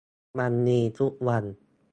[0.39, 1.43] มันมีทุกวัน